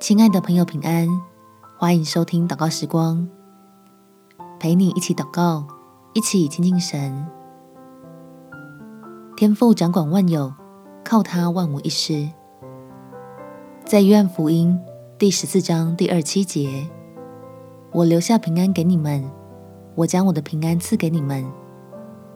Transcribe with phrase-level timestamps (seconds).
[0.00, 1.06] 亲爱的朋友，平安！
[1.78, 3.28] 欢迎收听祷告时光，
[4.58, 5.66] 陪你一起祷告，
[6.14, 7.26] 一起亲近神。
[9.36, 10.54] 天父掌管万有，
[11.04, 12.30] 靠他万无一失。
[13.84, 14.80] 在约翰福音
[15.18, 16.88] 第十四章第二七节，
[17.92, 19.30] 我留下平安给你们，
[19.96, 21.44] 我将我的平安赐给你们。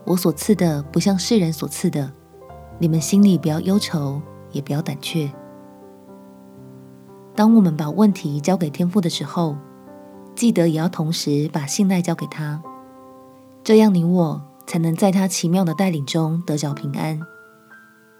[0.04, 2.12] 我所赐的不像世人所赐的，
[2.78, 4.20] 你们心里不要忧愁，
[4.52, 5.32] 也不要胆怯。
[7.34, 9.56] 当我们把问题交给天父的时候，
[10.34, 12.62] 记得也要同时把信赖交给他，
[13.62, 17.20] 这样你我才能在他奇妙的带领中得着平安，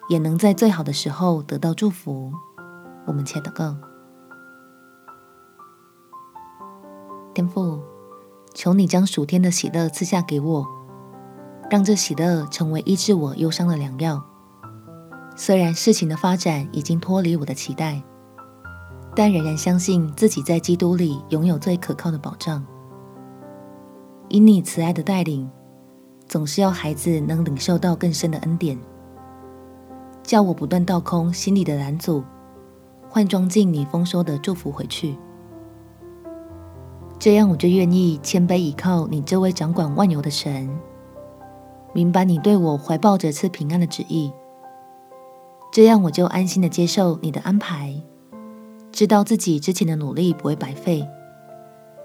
[0.08, 2.32] 也能在最好的时候得到祝福。
[3.06, 3.76] 我们且祷告：
[7.34, 7.80] 天父，
[8.54, 10.66] 求你将属天的喜乐赐下给我。
[11.70, 14.22] 让这喜乐成为医治我忧伤的良药。
[15.34, 18.02] 虽然事情的发展已经脱离我的期待，
[19.14, 22.64] 但仍然相信自己在基督里拥有最可靠的保障。
[24.28, 25.48] 因你慈爱的带领，
[26.26, 28.76] 总是要孩子能领受到更深的恩典，
[30.22, 32.24] 叫我不断倒空心里的拦阻，
[33.08, 35.16] 换装进你丰收的祝福回去。
[37.18, 40.68] 这样我就愿意谦卑倚靠你这位掌管万有的神。
[41.92, 44.32] 明白你对我怀抱着赐平安的旨意，
[45.70, 47.94] 这样我就安心的接受你的安排，
[48.94, 51.04] 知道自己之前的努力不会白费，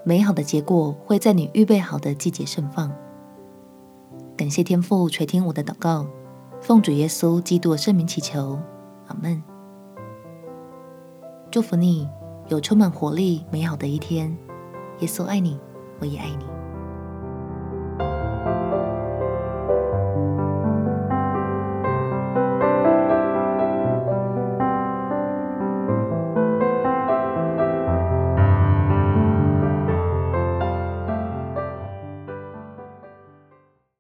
[0.02, 2.92] 美好的结果会在你预备好的季节盛放。
[4.36, 6.04] 感谢天父垂听我的祷告，
[6.60, 8.58] 奉主耶稣基督的圣名祈求，
[9.06, 9.40] 阿门。
[11.48, 12.08] 祝福你
[12.48, 14.36] 有充满活力美好的一天。
[14.98, 15.60] 耶稣爱你，
[16.00, 16.59] 我也爱你。